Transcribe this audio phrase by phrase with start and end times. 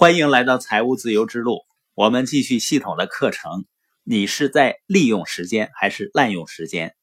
[0.00, 3.66] 欢迎来到财务自由之路，我们继续系统的课程。
[4.02, 6.96] 你是在利用时间还是滥用时间？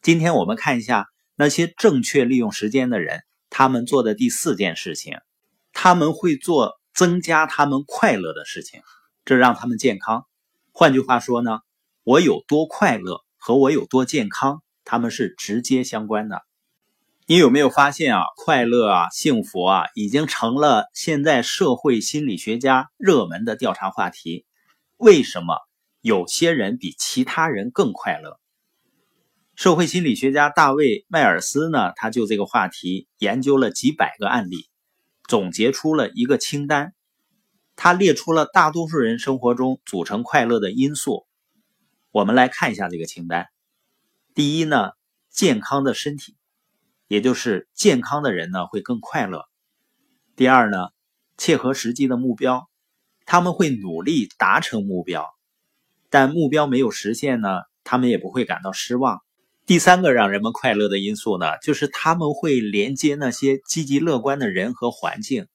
[0.00, 5.18] 今天我们看一下那些正确利用时间的人，他们做的第四件事情，
[5.72, 8.80] 他们会做增加他们快乐的事情，
[9.24, 10.24] 这让他们健康。
[10.70, 11.58] 换句话说呢，
[12.04, 16.42] 我有多快乐和我有多健康，他们是直接相关的。
[17.28, 24.46] 你有没有发现啊，快乐啊，幸福啊，已经成了现在社会心理学家热门的调查话题？
[24.96, 25.58] 为什么
[26.00, 28.38] 有些人比其他人更快乐？
[29.56, 34.68] 社会心理学家大卫迈尔斯呢，他就这个话题研究了几百个案例，
[35.26, 36.94] 总结出了一个清单。
[37.74, 41.26] 他列出了大多数人生活中组成快乐的因素。
[42.12, 43.48] 我们来看一下这个清单。
[44.32, 44.92] 第一呢，
[45.28, 46.36] 健康的身体。
[47.08, 49.44] 也就是健康的人呢会更快乐。
[50.34, 50.88] 第二呢，
[51.36, 52.68] 切合实际的目标，
[53.24, 55.26] 他们会努力达成目标，
[56.10, 57.48] 但目标没有实现呢，
[57.84, 59.20] 他们也不会感到失望。
[59.64, 65.48] 第三个让人们快乐的因素呢，就是他们会连接那些积极乐观的人和环境，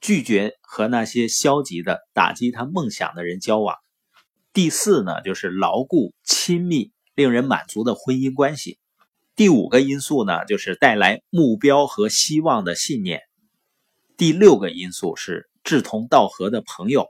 [0.00, 3.76] 拒绝和那些消极的打击他梦想的人交往。
[4.52, 8.78] 第四呢，就是牢固、亲密、令人满足的婚姻关系。
[9.36, 13.22] 第五个因素呢，就是带来目标和希望的信念。
[14.16, 17.08] 第六个因素是志同道合的朋友。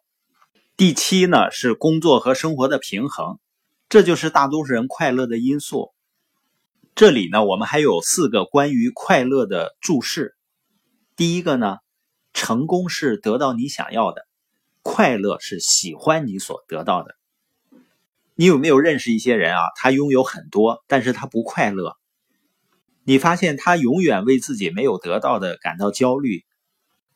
[0.75, 3.39] 第七呢是工作和生活的平衡，
[3.91, 5.93] 这就是大多数人快乐的因素。
[6.95, 10.35] 这里呢，我们还有四个关于快乐的注释。
[11.17, 11.77] 第一个呢，
[12.33, 14.27] 成功是得到你想要的，
[14.81, 17.17] 快乐是喜欢你所得到的。
[18.35, 19.61] 你有没有认识一些人啊？
[19.77, 21.99] 他拥有很多，但是他不快乐。
[23.05, 26.45] 你发现他永远为自己没有得到的感到焦虑，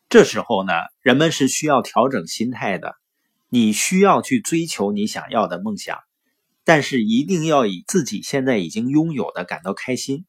[0.07, 2.95] 这时候呢，人们是需要调整心态的。
[3.49, 5.97] 你需要去追求你想要的梦想，
[6.63, 10.25] 但是一定要以自己现在已经拥有的感到开心。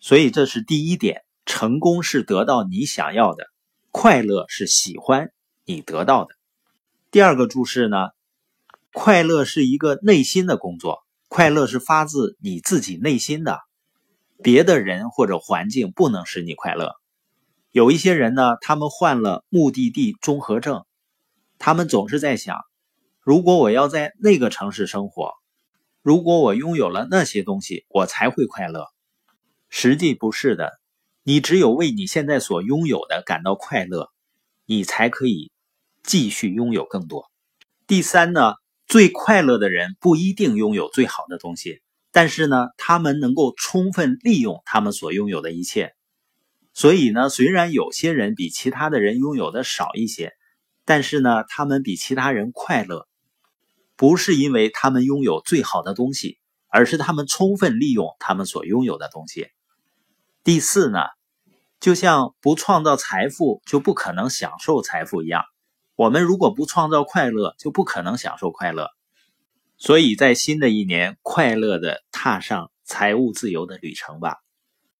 [0.00, 3.46] 所以这是第一点：成功是得到你想要的，
[3.92, 5.30] 快乐是喜欢
[5.64, 6.34] 你得到的。
[7.12, 7.96] 第二个注释呢，
[8.92, 13.60] 快乐是一个内心的工作，快乐是发自你自己内心的。
[14.42, 16.94] 别的人或者环境不能使你快乐。
[17.70, 20.84] 有一些人呢，他们患了目的地综合症，
[21.58, 22.60] 他们总是在想：
[23.20, 25.32] 如果我要在那个城市生活，
[26.02, 28.86] 如果我拥有了那些东西，我才会快乐。
[29.68, 30.72] 实际不是的，
[31.22, 34.10] 你只有为你现在所拥有的感到快乐，
[34.64, 35.50] 你才可以
[36.02, 37.30] 继续拥有更多。
[37.86, 38.54] 第三呢，
[38.86, 41.82] 最快乐的人不一定拥有最好的东西。
[42.16, 45.94] 但是呢，他们能够充分利用他们所拥有的一切，
[46.72, 50.32] 所以呢，虽然有些人比其他的人拥有的少一些，
[50.86, 53.06] 但是呢，他们比其他人快乐，
[53.96, 56.38] 不是因为他们拥有最好的东西，
[56.68, 59.48] 而是他们充分利用他们所拥有的东西。
[60.42, 61.00] 第四呢，
[61.80, 65.44] 就像不创造财富就不可能享受财富一样，
[65.96, 68.88] 我们如果不创造快乐，就不可能享受快乐。
[69.78, 74.45] 所以在新的一年，快乐的踏上财务自由的旅程吧。